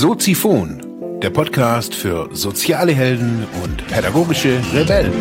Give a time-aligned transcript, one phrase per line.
[0.00, 5.12] Soziphon, der Podcast für soziale Helden und pädagogische Rebellen.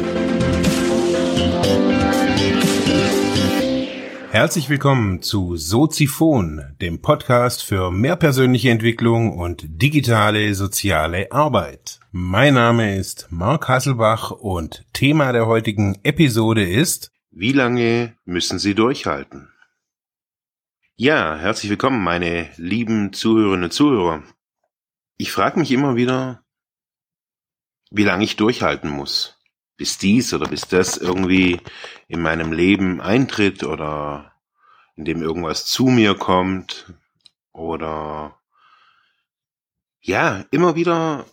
[4.29, 11.99] Herzlich willkommen zu Soziphon, dem Podcast für mehr persönliche Entwicklung und digitale soziale Arbeit.
[12.11, 18.75] Mein Name ist Marc Hasselbach und Thema der heutigen Episode ist Wie lange müssen Sie
[18.75, 19.49] durchhalten?
[20.97, 24.21] Ja, herzlich willkommen, meine lieben Zuhörerinnen und Zuhörer.
[25.17, 26.43] Ich frage mich immer wieder,
[27.89, 29.39] wie lange ich durchhalten muss,
[29.75, 31.59] bis dies oder bis das irgendwie
[32.07, 34.33] in meinem Leben eintritt oder
[34.95, 36.93] indem irgendwas zu mir kommt
[37.51, 38.39] oder
[40.01, 41.25] ja, immer wieder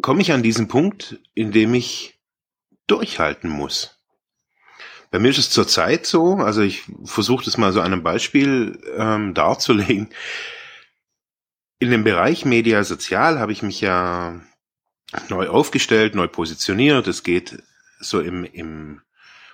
[0.00, 2.18] komme ich an diesen Punkt, in dem ich
[2.86, 3.98] durchhalten muss.
[5.10, 9.34] Bei mir ist es zurzeit so, also ich versuche das mal so einem Beispiel ähm,
[9.34, 10.08] darzulegen.
[11.78, 14.40] In dem Bereich Media Sozial habe ich mich ja
[15.28, 17.06] neu aufgestellt, neu positioniert.
[17.06, 17.62] Es geht
[18.00, 19.02] so im, im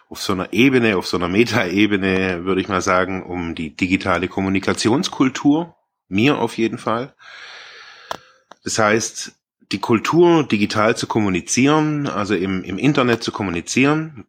[0.09, 4.29] auf so einer Ebene, auf so einer Metaebene, würde ich mal sagen, um die digitale
[4.29, 5.75] Kommunikationskultur.
[6.09, 7.15] Mir auf jeden Fall.
[8.63, 9.33] Das heißt,
[9.73, 14.27] die Kultur digital zu kommunizieren, also im, im Internet zu kommunizieren,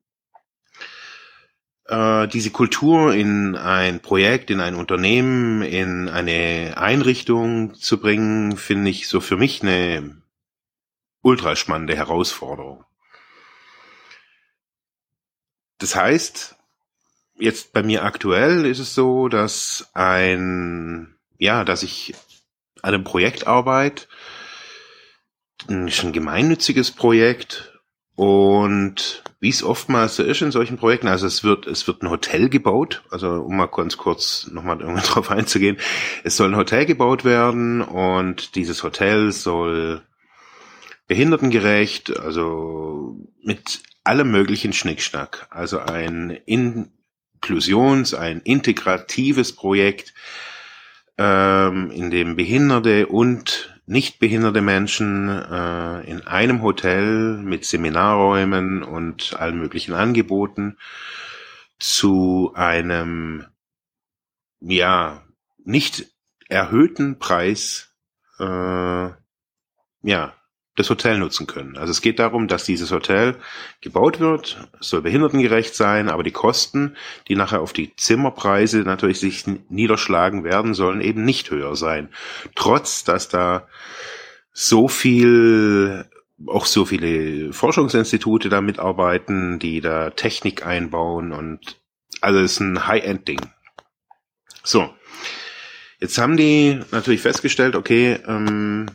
[1.88, 8.90] äh, diese Kultur in ein Projekt, in ein Unternehmen, in eine Einrichtung zu bringen, finde
[8.90, 10.22] ich so für mich eine
[11.22, 12.84] ultra spannende Herausforderung.
[15.80, 16.56] Das heißt,
[17.38, 22.14] jetzt bei mir aktuell ist es so, dass ein, ja, dass ich
[22.82, 24.08] an einem Projekt arbeite,
[25.68, 27.80] ein gemeinnütziges Projekt
[28.16, 32.10] und wie es oftmals so ist in solchen Projekten, also es wird, es wird ein
[32.10, 35.78] Hotel gebaut, also um mal ganz kurz nochmal drauf einzugehen,
[36.24, 40.02] es soll ein Hotel gebaut werden und dieses Hotel soll
[41.08, 50.14] behindertengerecht, also mit allem möglichen Schnickschnack, also ein Inklusions-, ein integratives Projekt,
[51.18, 59.36] ähm, in dem Behinderte und nicht behinderte Menschen äh, in einem Hotel mit Seminarräumen und
[59.40, 60.78] allen möglichen Angeboten
[61.80, 63.46] zu einem
[64.62, 65.24] ja
[65.66, 66.08] nicht
[66.48, 67.94] erhöhten Preis
[68.40, 69.10] äh,
[70.04, 70.34] ja
[70.76, 71.78] das Hotel nutzen können.
[71.78, 73.36] Also es geht darum, dass dieses Hotel
[73.82, 76.96] gebaut wird, soll behindertengerecht sein, aber die Kosten,
[77.28, 82.10] die nachher auf die Zimmerpreise natürlich sich niederschlagen werden, sollen eben nicht höher sein.
[82.56, 83.68] Trotz, dass da
[84.52, 86.06] so viel,
[86.48, 91.80] auch so viele Forschungsinstitute da mitarbeiten, die da Technik einbauen und
[92.22, 93.42] also es ist ein High-End-Ding.
[94.64, 94.90] So.
[96.00, 98.88] Jetzt haben die natürlich festgestellt, okay, ähm,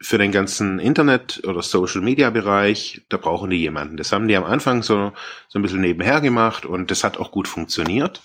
[0.00, 3.96] für den ganzen Internet- oder Social-Media-Bereich, da brauchen die jemanden.
[3.96, 5.12] Das haben die am Anfang so,
[5.48, 8.20] so ein bisschen nebenher gemacht und das hat auch gut funktioniert.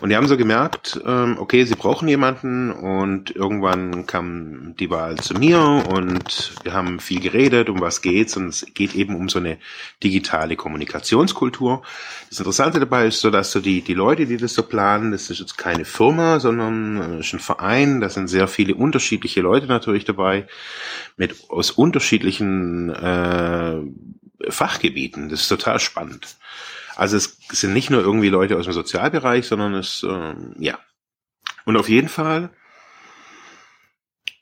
[0.00, 5.16] Und die haben so gemerkt, ähm, okay, sie brauchen jemanden und irgendwann kam die Wahl
[5.16, 9.28] zu mir und wir haben viel geredet, um was geht's und es geht eben um
[9.28, 9.58] so eine
[10.02, 11.82] digitale Kommunikationskultur.
[12.30, 15.28] Das Interessante dabei ist so, dass so die, die Leute, die das so planen, das
[15.28, 19.66] ist jetzt keine Firma, sondern äh, ist ein Verein, da sind sehr viele unterschiedliche Leute
[19.66, 20.46] natürlich dabei,
[21.16, 23.80] mit aus unterschiedlichen äh,
[24.48, 25.28] Fachgebieten.
[25.28, 26.36] Das ist total spannend.
[26.96, 30.78] Also es sind nicht nur irgendwie Leute aus dem Sozialbereich, sondern es, ähm, ja.
[31.64, 32.50] Und auf jeden Fall,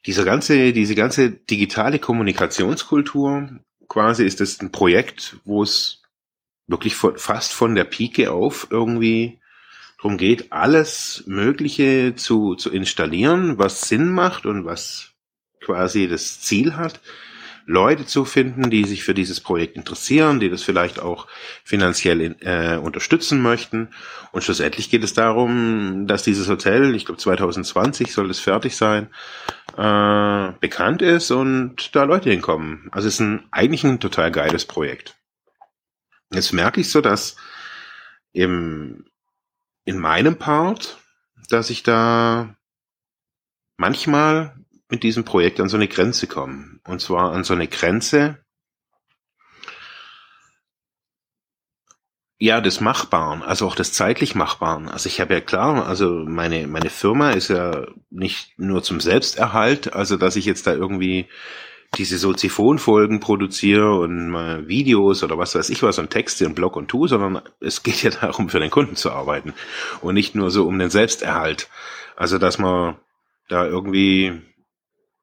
[0.07, 6.03] dieser ganze, diese ganze digitale Kommunikationskultur, quasi ist es ein Projekt, wo es
[6.67, 9.41] wirklich von, fast von der Pike auf irgendwie
[9.99, 15.13] darum geht, alles Mögliche zu, zu installieren, was Sinn macht und was
[15.61, 17.01] quasi das Ziel hat,
[17.69, 21.27] Leute zu finden, die sich für dieses Projekt interessieren, die das vielleicht auch
[21.65, 23.91] finanziell in, äh, unterstützen möchten.
[24.33, 29.09] Und schlussendlich geht es darum, dass dieses Hotel, ich glaube 2020 soll es fertig sein,
[29.77, 32.89] äh, bekannt ist und da Leute hinkommen.
[32.91, 35.17] Also es ist ein, eigentlich ein total geiles Projekt.
[36.33, 37.37] Jetzt merke ich so, dass
[38.33, 39.05] im,
[39.85, 40.97] in meinem Part,
[41.51, 42.57] dass ich da
[43.77, 44.57] manchmal
[44.89, 46.81] mit diesem Projekt an so eine Grenze kommen.
[46.87, 48.39] Und zwar an so eine Grenze,
[52.41, 54.89] ja, des Machbaren, also auch des zeitlich Machbaren.
[54.89, 59.93] Also ich habe ja klar, also meine, meine Firma ist ja nicht nur zum Selbsterhalt,
[59.93, 61.27] also dass ich jetzt da irgendwie
[61.97, 66.77] diese Soziphon-Folgen produziere und mal Videos oder was weiß ich was und Texte und Blog
[66.77, 69.53] und tu, sondern es geht ja darum, für den Kunden zu arbeiten
[70.01, 71.69] und nicht nur so um den Selbsterhalt.
[72.15, 72.97] Also dass man
[73.49, 74.43] da irgendwie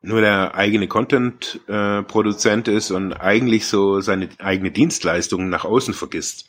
[0.06, 6.48] nur der eigene Content-Produzent äh, ist und eigentlich so seine eigene Dienstleistungen nach außen vergisst.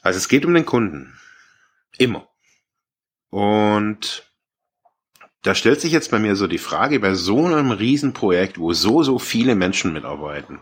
[0.00, 1.18] Also es geht um den Kunden.
[1.98, 2.28] Immer.
[3.30, 4.30] Und
[5.42, 9.02] da stellt sich jetzt bei mir so die Frage, bei so einem Riesenprojekt, wo so,
[9.02, 10.60] so viele Menschen mitarbeiten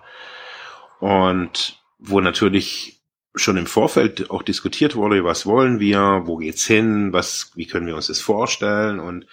[1.00, 2.99] und wo natürlich
[3.34, 7.86] schon im Vorfeld auch diskutiert wurde, was wollen wir, wo geht's hin, was, wie können
[7.86, 9.26] wir uns das vorstellen und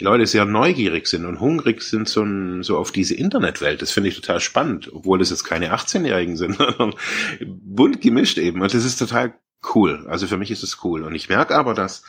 [0.00, 2.26] die Leute sehr neugierig sind und hungrig sind so,
[2.62, 3.80] so auf diese Internetwelt.
[3.80, 6.94] Das finde ich total spannend, obwohl das jetzt keine 18-Jährigen sind, sondern
[7.40, 9.34] bunt gemischt eben und das ist total
[9.74, 10.04] cool.
[10.08, 12.02] Also für mich ist es cool und ich merke aber, dass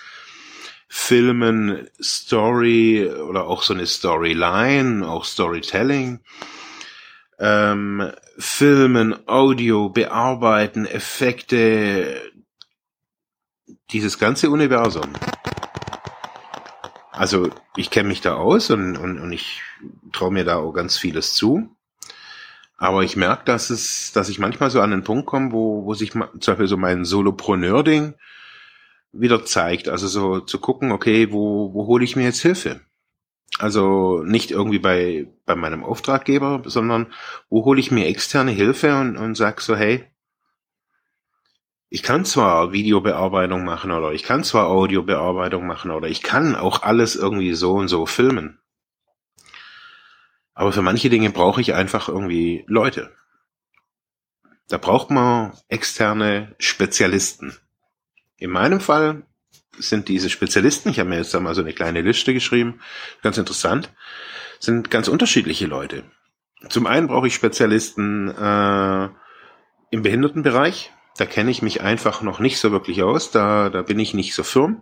[0.87, 6.21] Filmen Story oder auch so eine Storyline, auch Storytelling,
[7.39, 12.21] ähm, Filmen, Audio, Bearbeiten, Effekte,
[13.91, 15.13] dieses ganze Universum.
[17.11, 19.61] Also ich kenne mich da aus und, und, und ich
[20.11, 21.69] traue mir da auch ganz vieles zu.
[22.77, 25.93] Aber ich merke, dass es, dass ich manchmal so an den Punkt komme, wo, wo
[25.93, 28.15] sich zum Beispiel so mein Solopreneur-Ding
[29.13, 29.87] wieder zeigt.
[29.87, 32.81] Also so zu gucken, okay, wo, wo hole ich mir jetzt Hilfe?
[33.57, 37.13] Also nicht irgendwie bei, bei meinem Auftraggeber, sondern
[37.49, 40.05] wo hole ich mir externe Hilfe und, und sag so, hey,
[41.89, 46.81] ich kann zwar Videobearbeitung machen oder ich kann zwar Audiobearbeitung machen oder ich kann auch
[46.81, 48.59] alles irgendwie so und so filmen.
[50.53, 53.15] Aber für manche Dinge brauche ich einfach irgendwie Leute.
[54.67, 57.55] Da braucht man externe Spezialisten.
[58.37, 59.23] In meinem Fall
[59.79, 62.79] sind diese Spezialisten, ich habe mir jetzt einmal so eine kleine Liste geschrieben,
[63.21, 63.93] ganz interessant,
[64.59, 66.03] sind ganz unterschiedliche Leute.
[66.69, 69.09] Zum einen brauche ich Spezialisten äh,
[69.91, 70.91] im Behindertenbereich.
[71.17, 73.31] Da kenne ich mich einfach noch nicht so wirklich aus.
[73.31, 74.81] Da, da bin ich nicht so firm.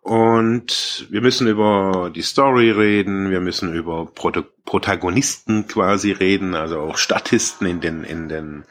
[0.00, 6.80] Und wir müssen über die Story reden, wir müssen über Proto Protagonisten quasi reden, also
[6.80, 8.64] auch Statisten in den, in den,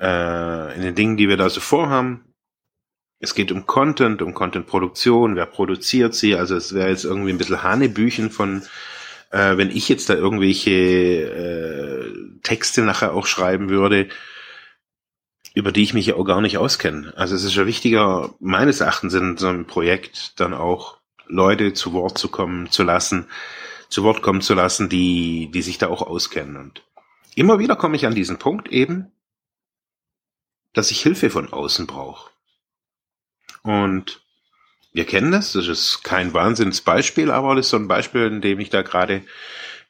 [0.00, 2.29] äh, in den Dingen, die wir da so vorhaben.
[3.22, 6.34] Es geht um Content, um Contentproduktion, wer produziert sie.
[6.34, 8.62] Also es wäre jetzt irgendwie ein bisschen Hanebüchen von,
[9.30, 14.08] äh, wenn ich jetzt da irgendwelche äh, Texte nachher auch schreiben würde,
[15.54, 17.12] über die ich mich ja auch gar nicht auskenne.
[17.14, 20.96] Also es ist ja wichtiger, meines Erachtens in so einem Projekt dann auch
[21.26, 23.26] Leute zu Wort zu kommen zu lassen,
[23.90, 26.56] zu Wort kommen zu lassen, die, die sich da auch auskennen.
[26.56, 26.82] Und
[27.34, 29.12] immer wieder komme ich an diesen Punkt eben,
[30.72, 32.30] dass ich Hilfe von außen brauche.
[33.62, 34.20] Und
[34.92, 38.58] wir kennen das, das ist kein Wahnsinnsbeispiel, aber das ist so ein Beispiel, in dem
[38.60, 39.22] ich da gerade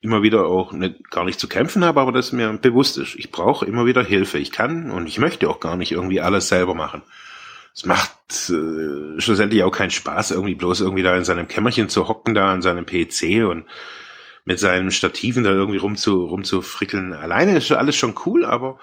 [0.03, 3.17] immer wieder auch nicht, gar nicht zu kämpfen habe, aber das mir bewusst ist.
[3.17, 4.39] Ich brauche immer wieder Hilfe.
[4.39, 7.03] Ich kann und ich möchte auch gar nicht irgendwie alles selber machen.
[7.75, 8.11] Es macht
[8.51, 12.53] äh, schlussendlich auch keinen Spaß, irgendwie bloß irgendwie da in seinem Kämmerchen zu hocken, da
[12.53, 13.67] an seinem PC und
[14.45, 17.13] mit seinen Stativen da irgendwie rumzu, rumzufrickeln.
[17.13, 18.79] Alleine ist alles schon cool, aber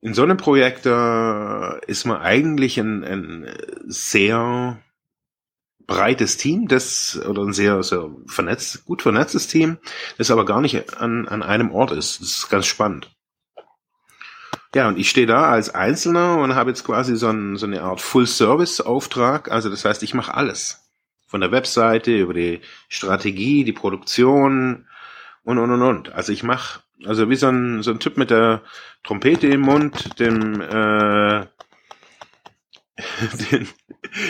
[0.00, 3.50] in so einem Projekt äh, ist man eigentlich ein, ein
[3.86, 4.78] sehr
[5.86, 9.78] breites Team, das oder ein sehr, sehr vernetzt, gut vernetztes Team,
[10.18, 12.20] das aber gar nicht an, an einem Ort ist.
[12.20, 13.10] Das ist ganz spannend.
[14.74, 17.82] Ja, und ich stehe da als Einzelner und habe jetzt quasi so, ein, so eine
[17.82, 19.50] Art Full-Service-Auftrag.
[19.50, 20.82] Also das heißt, ich mache alles.
[21.26, 24.86] Von der Webseite über die Strategie, die Produktion
[25.44, 26.12] und und und und.
[26.12, 28.62] Also ich mache also wie so ein, so ein Typ mit der
[29.04, 31.46] Trompete im Mund, dem äh,
[33.52, 33.68] den,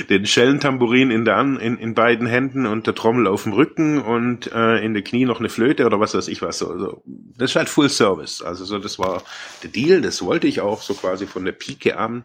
[0.09, 4.51] den Schellentambourin in, der, in, in beiden Händen und der Trommel auf dem Rücken und
[4.53, 6.59] äh, in der Knie noch eine Flöte oder was weiß ich was.
[6.59, 7.03] So, so.
[7.05, 8.43] Das ist halt Full Service.
[8.43, 9.23] Also so, das war
[9.63, 12.25] der Deal, das wollte ich auch so quasi von der Pike an.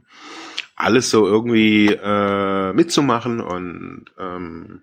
[0.75, 4.81] Alles so irgendwie äh, mitzumachen und ähm,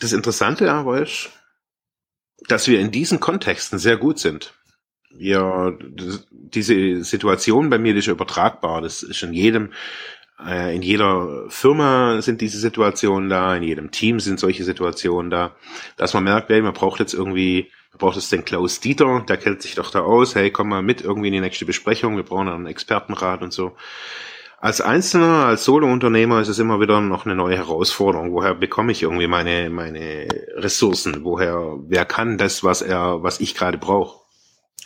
[0.00, 1.30] das Interessante aber ist,
[2.48, 4.54] dass wir in diesen Kontexten sehr gut sind.
[5.16, 5.78] Wir,
[6.30, 8.82] diese Situation bei mir, ist übertragbar.
[8.82, 9.72] Das ist in jedem,
[10.44, 15.54] äh, in jeder Firma sind diese Situationen da, in jedem Team sind solche Situationen da,
[15.96, 19.36] dass man merkt, hey, man braucht jetzt irgendwie, man braucht jetzt den Klaus Dieter, der
[19.36, 22.24] kennt sich doch da aus, hey, komm mal mit irgendwie in die nächste Besprechung, wir
[22.24, 23.76] brauchen einen Expertenrat und so.
[24.64, 28.32] Als Einzelner, als Solo-Unternehmer ist es immer wieder noch eine neue Herausforderung.
[28.32, 31.22] Woher bekomme ich irgendwie meine, meine Ressourcen?
[31.22, 34.20] Woher, wer kann das, was er, was ich gerade brauche?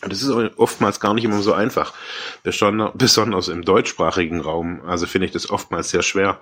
[0.01, 1.95] Das ist oftmals gar nicht immer so einfach.
[2.43, 4.83] Besonders im deutschsprachigen Raum.
[4.85, 6.41] Also finde ich das oftmals sehr schwer,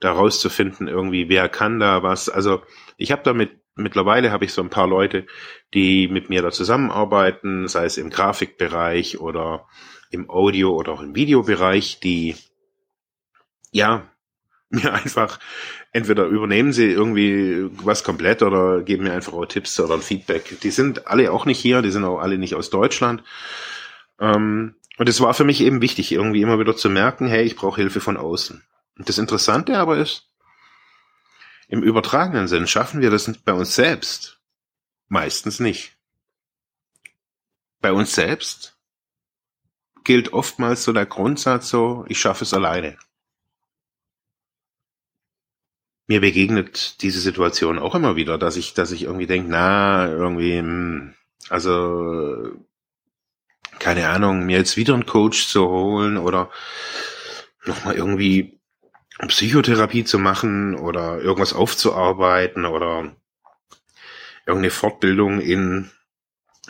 [0.00, 2.28] da rauszufinden, irgendwie, wer kann da was.
[2.28, 2.60] Also
[2.98, 5.24] ich habe damit, mittlerweile habe ich so ein paar Leute,
[5.72, 9.68] die mit mir da zusammenarbeiten, sei es im Grafikbereich oder
[10.10, 12.36] im Audio- oder auch im Videobereich, die
[13.74, 14.08] ja,
[14.70, 15.38] mir einfach
[15.92, 20.58] entweder übernehmen sie irgendwie was komplett oder geben mir einfach auch Tipps oder ein Feedback.
[20.62, 23.22] Die sind alle auch nicht hier, die sind auch alle nicht aus Deutschland.
[24.18, 27.56] Ähm, und es war für mich eben wichtig, irgendwie immer wieder zu merken, hey, ich
[27.56, 28.64] brauche Hilfe von außen.
[28.98, 30.28] Und das Interessante aber ist,
[31.68, 34.40] im übertragenen Sinn schaffen wir das bei uns selbst
[35.08, 35.96] meistens nicht.
[37.80, 38.76] Bei uns selbst
[40.04, 42.96] gilt oftmals so der Grundsatz so, ich schaffe es alleine.
[46.06, 50.58] Mir begegnet diese Situation auch immer wieder, dass ich, dass ich irgendwie denke, na, irgendwie,
[50.58, 51.14] hm,
[51.48, 52.52] also
[53.78, 56.50] keine Ahnung, mir jetzt wieder einen Coach zu holen oder
[57.64, 58.60] nochmal irgendwie
[59.28, 63.14] Psychotherapie zu machen oder irgendwas aufzuarbeiten oder
[64.46, 65.90] irgendeine Fortbildung in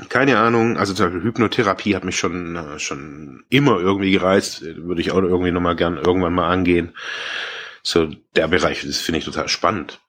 [0.08, 5.00] keine Ahnung, also zum Beispiel Hypnotherapie hat mich schon äh, schon immer irgendwie gereizt, würde
[5.00, 6.94] ich auch irgendwie nochmal gern irgendwann mal angehen.
[7.84, 10.00] So der Bereich, das finde ich total spannend.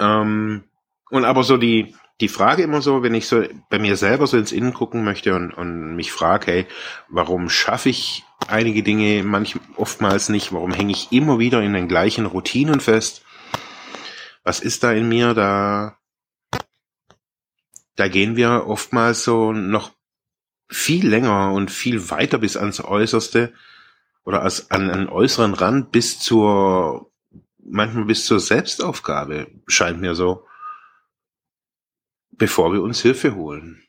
[0.00, 0.64] Ähm,
[1.10, 4.36] und aber so die die Frage immer so, wenn ich so bei mir selber so
[4.36, 6.66] ins Innen gucken möchte und, und mich frage, hey,
[7.08, 11.88] warum schaffe ich einige Dinge manch, oftmals nicht, warum hänge ich immer wieder in den
[11.88, 13.22] gleichen Routinen fest?
[14.44, 15.34] Was ist da in mir?
[15.34, 15.98] Da,
[17.96, 19.90] da gehen wir oftmals so noch
[20.68, 23.52] viel länger und viel weiter bis ans Äußerste
[24.24, 27.10] oder als, an einen äußeren Rand bis zur,
[27.62, 30.46] manchmal bis zur Selbstaufgabe, scheint mir so
[32.36, 33.82] bevor wir uns Hilfe holen.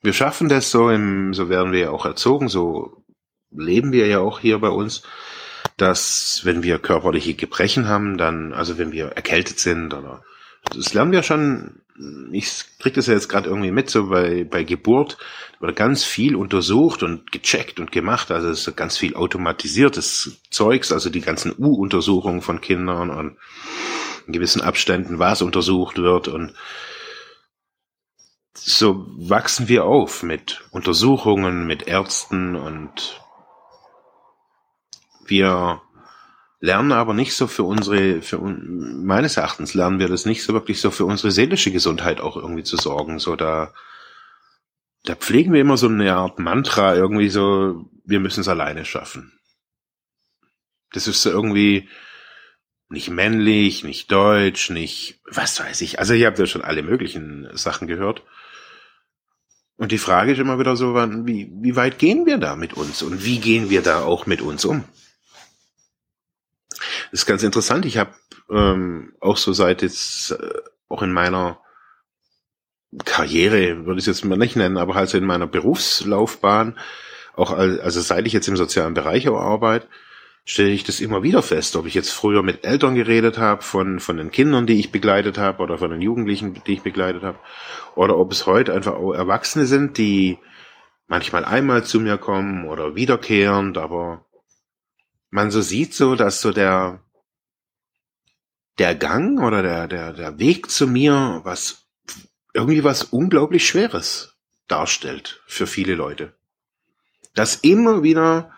[0.00, 3.04] Wir schaffen das so im, so werden wir ja auch erzogen, so
[3.50, 5.02] leben wir ja auch hier bei uns,
[5.76, 10.24] dass wenn wir körperliche Gebrechen haben, dann, also wenn wir erkältet sind oder
[10.64, 11.82] das lernen wir schon,
[12.30, 15.18] ich krieg das ja jetzt gerade irgendwie mit, so bei, bei Geburt
[15.60, 20.92] wurde ganz viel untersucht und gecheckt und gemacht, also es ist ganz viel automatisiertes Zeugs,
[20.92, 23.36] also die ganzen U-Untersuchungen von Kindern und
[24.26, 26.54] in gewissen Abständen was untersucht wird und
[28.54, 33.20] so wachsen wir auf mit Untersuchungen, mit Ärzten und
[35.26, 35.80] wir
[36.62, 40.80] lernen aber nicht so für unsere, für meines Erachtens lernen wir das nicht so wirklich
[40.80, 43.18] so für unsere seelische Gesundheit auch irgendwie zu sorgen.
[43.18, 43.74] So da,
[45.02, 49.32] da pflegen wir immer so eine Art Mantra irgendwie so, wir müssen es alleine schaffen.
[50.92, 51.88] Das ist so irgendwie
[52.88, 55.98] nicht männlich, nicht deutsch, nicht, was weiß ich.
[55.98, 58.22] Also ihr habt ja schon alle möglichen Sachen gehört.
[59.76, 63.02] Und die Frage ist immer wieder so, wie, wie weit gehen wir da mit uns
[63.02, 64.84] und wie gehen wir da auch mit uns um?
[67.12, 67.84] Das ist ganz interessant.
[67.84, 68.14] Ich habe
[68.50, 71.60] ähm, auch so seit jetzt, äh, auch in meiner
[73.04, 76.78] Karriere, würde ich es jetzt mal nicht nennen, aber halt so in meiner Berufslaufbahn,
[77.34, 79.88] auch also seit ich jetzt im sozialen Bereich arbeite,
[80.44, 84.00] stelle ich das immer wieder fest, ob ich jetzt früher mit Eltern geredet habe, von,
[84.00, 87.38] von den Kindern, die ich begleitet habe, oder von den Jugendlichen, die ich begleitet habe,
[87.94, 90.38] oder ob es heute einfach auch Erwachsene sind, die
[91.08, 94.24] manchmal einmal zu mir kommen oder wiederkehrend, aber
[95.32, 97.00] man so sieht so, dass so der,
[98.78, 101.86] der Gang oder der, der, der Weg zu mir was,
[102.52, 104.36] irgendwie was unglaublich Schweres
[104.68, 106.34] darstellt für viele Leute.
[107.34, 108.52] Dass immer wieder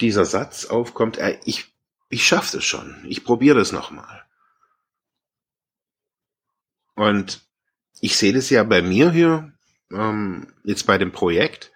[0.00, 1.66] dieser Satz aufkommt, äh, ich,
[2.08, 4.24] ich schaff das schon, ich probiere das nochmal.
[6.94, 7.46] Und
[8.00, 9.52] ich sehe das ja bei mir hier,
[9.92, 11.72] ähm, jetzt bei dem Projekt,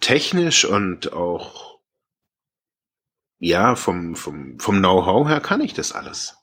[0.00, 1.71] technisch und auch,
[3.42, 6.36] ja, vom, vom, vom Know-how her kann ich das alles.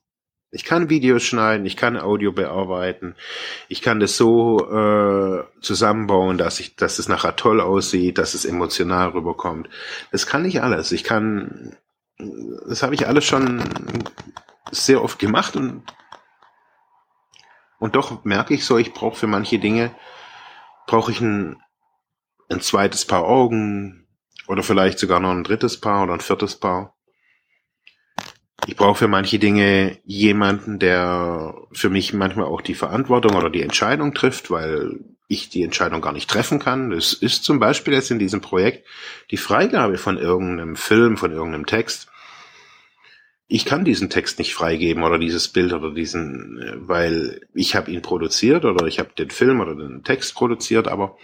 [0.51, 3.15] Ich kann Videos schneiden, ich kann Audio bearbeiten,
[3.69, 8.43] ich kann das so äh, zusammenbauen, dass ich, dass es nachher toll aussieht, dass es
[8.43, 9.69] emotional rüberkommt.
[10.11, 10.91] Das kann ich alles.
[10.91, 11.77] Ich kann,
[12.67, 13.63] das habe ich alles schon
[14.71, 15.83] sehr oft gemacht und
[17.79, 19.95] und doch merke ich so, ich brauche für manche Dinge
[20.85, 21.61] brauche ich ein,
[22.49, 24.08] ein zweites Paar Augen
[24.49, 26.99] oder vielleicht sogar noch ein drittes Paar oder ein viertes Paar
[28.67, 33.61] ich brauche für manche Dinge jemanden, der für mich manchmal auch die Verantwortung oder die
[33.61, 36.89] Entscheidung trifft, weil ich die Entscheidung gar nicht treffen kann.
[36.89, 38.85] Das ist zum Beispiel jetzt in diesem Projekt
[39.31, 42.09] die Freigabe von irgendeinem Film, von irgendeinem Text.
[43.47, 48.01] Ich kann diesen Text nicht freigeben oder dieses Bild oder diesen, weil ich habe ihn
[48.01, 51.17] produziert oder ich habe den Film oder den Text produziert, aber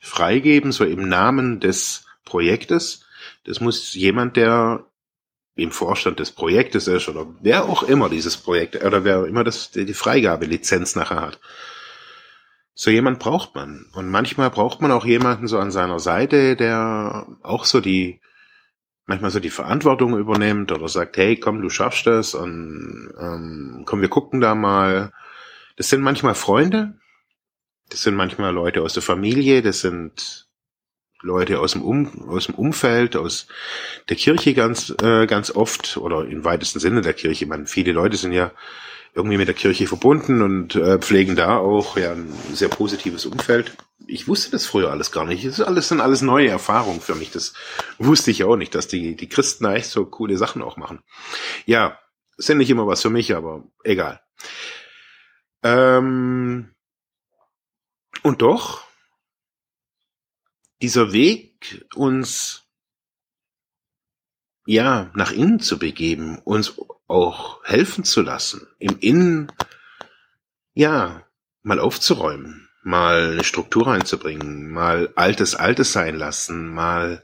[0.00, 3.04] freigeben, so im Namen des Projektes,
[3.44, 4.86] das muss jemand, der
[5.56, 9.70] im Vorstand des Projektes ist oder wer auch immer dieses Projekt oder wer immer das,
[9.70, 11.40] die Freigabelizenz nachher hat.
[12.74, 13.86] So jemand braucht man.
[13.94, 18.20] Und manchmal braucht man auch jemanden so an seiner Seite, der auch so die,
[19.06, 24.00] manchmal so die Verantwortung übernimmt oder sagt, hey, komm, du schaffst das und ähm, komm,
[24.00, 25.12] wir gucken da mal.
[25.76, 26.98] Das sind manchmal Freunde,
[27.90, 30.48] das sind manchmal Leute aus der Familie, das sind
[31.24, 33.46] Leute aus dem, um, aus dem Umfeld, aus
[34.08, 37.46] der Kirche ganz, äh, ganz oft oder im weitesten Sinne der Kirche.
[37.46, 38.52] Man, viele Leute sind ja
[39.14, 43.76] irgendwie mit der Kirche verbunden und äh, pflegen da auch ja ein sehr positives Umfeld.
[44.06, 45.46] Ich wusste das früher alles gar nicht.
[45.46, 47.30] Das ist alles sind alles neue Erfahrungen für mich.
[47.30, 47.54] Das
[47.98, 51.00] wusste ich auch nicht, dass die die Christen echt so coole Sachen auch machen.
[51.64, 51.98] Ja,
[52.36, 54.20] sind nicht immer was für mich, aber egal.
[55.62, 56.74] Ähm,
[58.22, 58.83] und doch
[60.84, 62.68] dieser Weg uns
[64.66, 69.50] ja, nach innen zu begeben, uns auch helfen zu lassen, im Innen,
[70.74, 71.22] ja,
[71.62, 77.22] mal aufzuräumen, mal eine Struktur reinzubringen, mal Altes Altes sein lassen, mal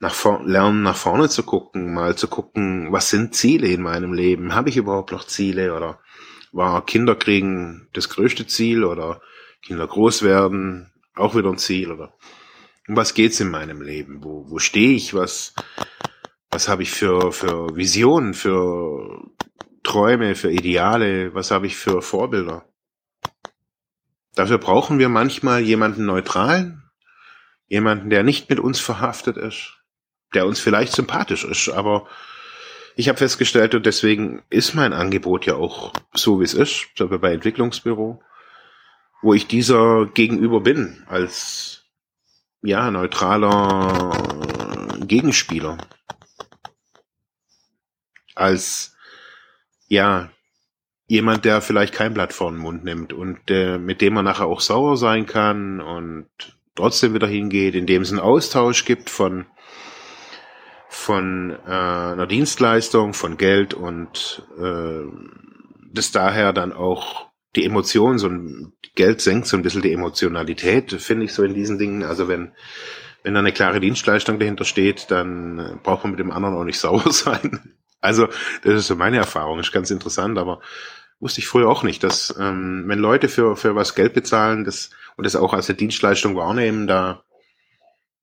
[0.00, 4.14] nach vor lernen, nach vorne zu gucken, mal zu gucken, was sind Ziele in meinem
[4.14, 4.54] Leben?
[4.54, 5.76] Habe ich überhaupt noch Ziele?
[5.76, 6.00] Oder
[6.50, 8.84] war Kinder kriegen das größte Ziel?
[8.84, 9.20] Oder
[9.60, 10.90] Kinder groß werden?
[11.14, 12.14] Auch wieder ein Ziel oder
[12.88, 14.22] um was geht's in meinem Leben?
[14.22, 15.14] Wo, wo stehe ich?
[15.14, 15.54] Was,
[16.50, 19.32] was habe ich für, für Visionen, für
[19.82, 22.66] Träume, für Ideale, was habe ich für Vorbilder.
[24.34, 26.90] Dafür brauchen wir manchmal jemanden neutralen,
[27.68, 29.78] jemanden, der nicht mit uns verhaftet ist,
[30.34, 32.06] der uns vielleicht sympathisch ist, aber
[32.94, 37.32] ich habe festgestellt, und deswegen ist mein Angebot ja auch so, wie es ist, bei
[37.32, 38.22] Entwicklungsbüro,
[39.22, 41.81] wo ich dieser gegenüber bin, als
[42.62, 44.12] ja, neutraler
[45.06, 45.78] Gegenspieler.
[48.34, 48.96] Als
[49.88, 50.30] ja
[51.06, 54.46] jemand, der vielleicht kein Blatt vor den Mund nimmt und äh, mit dem man nachher
[54.46, 56.28] auch sauer sein kann und
[56.74, 59.46] trotzdem wieder hingeht, indem es einen Austausch gibt von
[60.88, 65.02] von äh, einer Dienstleistung, von Geld und äh,
[65.90, 70.92] das daher dann auch die Emotionen, so ein Geld senkt so ein bisschen die Emotionalität,
[70.92, 72.02] finde ich so in diesen Dingen.
[72.02, 72.52] Also wenn
[73.22, 76.78] wenn da eine klare Dienstleistung dahinter steht, dann braucht man mit dem anderen auch nicht
[76.80, 77.74] sauer sein.
[78.00, 78.26] Also,
[78.64, 80.60] das ist so meine Erfahrung, ist ganz interessant, aber
[81.20, 84.90] wusste ich früher auch nicht, dass ähm, wenn Leute für, für was Geld bezahlen das,
[85.16, 87.22] und das auch als eine Dienstleistung wahrnehmen, da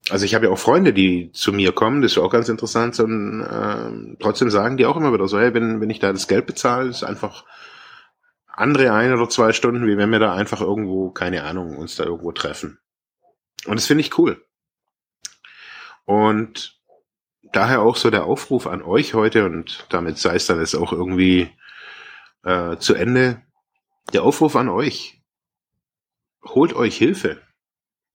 [0.10, 3.00] also ich habe ja auch Freunde, die zu mir kommen, das ist auch ganz interessant,
[3.00, 6.28] und äh, trotzdem sagen die auch immer wieder so, hey, wenn, wenn ich da das
[6.28, 7.46] Geld bezahle, ist einfach
[8.60, 12.04] andere ein oder zwei Stunden, wie wenn wir da einfach irgendwo, keine Ahnung, uns da
[12.04, 12.80] irgendwo treffen.
[13.65, 14.45] Und das finde ich cool.
[16.04, 16.78] Und
[17.54, 20.91] daher auch so der Aufruf an euch heute und damit sei es dann jetzt auch
[20.91, 21.50] irgendwie
[22.43, 23.41] äh, zu Ende.
[24.12, 25.22] Der Aufruf an euch.
[26.43, 27.41] Holt euch Hilfe,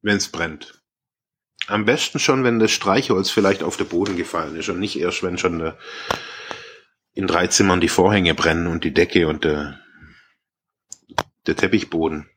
[0.02, 0.82] wenn es brennt.
[1.68, 5.22] Am besten schon, wenn das Streichholz vielleicht auf den Boden gefallen ist und nicht erst,
[5.22, 5.72] wenn schon
[7.14, 9.83] in drei Zimmern die Vorhänge brennen und die Decke und der,
[11.46, 12.28] der Teppichboden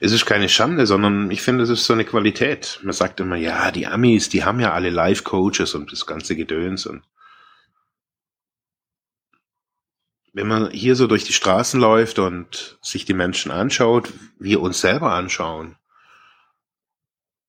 [0.00, 2.80] es ist keine Schande, sondern ich finde, es ist so eine Qualität.
[2.82, 6.86] Man sagt immer, ja, die Amis, die haben ja alle Live-Coaches und das ganze Gedöns
[6.86, 7.02] und
[10.32, 14.82] wenn man hier so durch die Straßen läuft und sich die Menschen anschaut, wir uns
[14.82, 15.76] selber anschauen,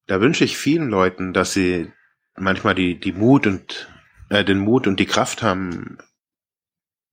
[0.05, 1.91] da wünsche ich vielen Leuten, dass sie
[2.37, 3.89] manchmal die, die Mut und
[4.29, 5.97] äh, den Mut und die Kraft haben,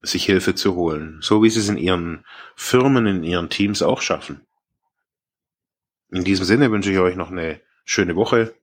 [0.05, 4.01] sich Hilfe zu holen, so wie sie es in ihren Firmen, in ihren Teams auch
[4.01, 4.41] schaffen.
[6.11, 8.53] In diesem Sinne wünsche ich euch noch eine schöne Woche.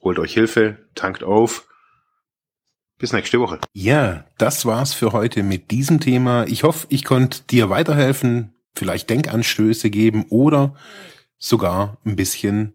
[0.00, 1.66] Holt euch Hilfe, tankt auf.
[2.98, 3.58] Bis nächste Woche.
[3.72, 6.46] Ja, das war's für heute mit diesem Thema.
[6.46, 10.74] Ich hoffe, ich konnte dir weiterhelfen, vielleicht Denkanstöße geben oder
[11.38, 12.74] sogar ein bisschen